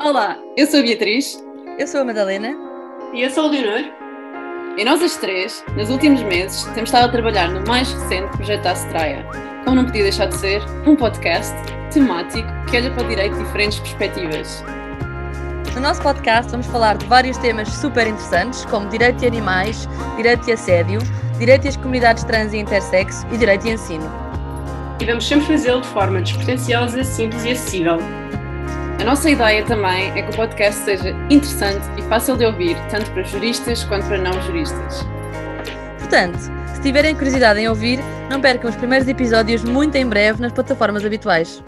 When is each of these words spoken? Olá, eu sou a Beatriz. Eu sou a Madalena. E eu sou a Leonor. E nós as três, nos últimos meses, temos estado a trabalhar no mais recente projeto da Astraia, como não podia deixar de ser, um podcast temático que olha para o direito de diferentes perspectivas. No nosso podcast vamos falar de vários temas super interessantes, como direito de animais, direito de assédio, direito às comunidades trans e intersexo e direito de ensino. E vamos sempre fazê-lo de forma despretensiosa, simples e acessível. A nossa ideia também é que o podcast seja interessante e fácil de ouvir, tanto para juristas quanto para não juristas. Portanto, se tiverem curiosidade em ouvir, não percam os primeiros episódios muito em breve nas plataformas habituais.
Olá, 0.00 0.38
eu 0.56 0.64
sou 0.68 0.78
a 0.78 0.82
Beatriz. 0.84 1.44
Eu 1.76 1.84
sou 1.84 2.02
a 2.02 2.04
Madalena. 2.04 2.54
E 3.12 3.20
eu 3.20 3.30
sou 3.30 3.46
a 3.46 3.48
Leonor. 3.48 3.84
E 4.76 4.84
nós 4.84 5.02
as 5.02 5.16
três, 5.16 5.64
nos 5.76 5.90
últimos 5.90 6.22
meses, 6.22 6.62
temos 6.66 6.88
estado 6.88 7.06
a 7.06 7.08
trabalhar 7.08 7.50
no 7.50 7.66
mais 7.66 7.92
recente 7.92 8.28
projeto 8.36 8.62
da 8.62 8.70
Astraia, 8.70 9.26
como 9.64 9.74
não 9.74 9.84
podia 9.86 10.04
deixar 10.04 10.26
de 10.26 10.36
ser, 10.36 10.62
um 10.86 10.94
podcast 10.94 11.52
temático 11.92 12.48
que 12.70 12.76
olha 12.76 12.92
para 12.92 13.04
o 13.04 13.08
direito 13.08 13.38
de 13.38 13.44
diferentes 13.44 13.80
perspectivas. 13.80 14.64
No 15.74 15.80
nosso 15.80 16.00
podcast 16.00 16.52
vamos 16.52 16.68
falar 16.68 16.96
de 16.96 17.04
vários 17.06 17.36
temas 17.38 17.68
super 17.68 18.06
interessantes, 18.06 18.64
como 18.66 18.88
direito 18.88 19.16
de 19.16 19.26
animais, 19.26 19.88
direito 20.16 20.44
de 20.44 20.52
assédio, 20.52 21.00
direito 21.40 21.66
às 21.66 21.76
comunidades 21.76 22.22
trans 22.22 22.52
e 22.52 22.58
intersexo 22.58 23.26
e 23.32 23.36
direito 23.36 23.62
de 23.62 23.70
ensino. 23.70 24.08
E 25.00 25.04
vamos 25.04 25.26
sempre 25.26 25.46
fazê-lo 25.46 25.80
de 25.80 25.88
forma 25.88 26.20
despretensiosa, 26.20 27.02
simples 27.02 27.44
e 27.44 27.50
acessível. 27.50 27.98
A 28.98 29.04
nossa 29.04 29.30
ideia 29.30 29.64
também 29.64 30.10
é 30.18 30.22
que 30.22 30.30
o 30.30 30.36
podcast 30.36 30.84
seja 30.84 31.10
interessante 31.30 31.86
e 31.96 32.02
fácil 32.02 32.36
de 32.36 32.44
ouvir, 32.44 32.76
tanto 32.90 33.08
para 33.12 33.22
juristas 33.22 33.84
quanto 33.84 34.06
para 34.08 34.18
não 34.18 34.32
juristas. 34.42 35.06
Portanto, 35.98 36.38
se 36.74 36.80
tiverem 36.82 37.14
curiosidade 37.14 37.60
em 37.60 37.68
ouvir, 37.68 38.00
não 38.28 38.40
percam 38.40 38.68
os 38.68 38.74
primeiros 38.74 39.06
episódios 39.06 39.62
muito 39.62 39.94
em 39.94 40.04
breve 40.04 40.42
nas 40.42 40.52
plataformas 40.52 41.04
habituais. 41.04 41.62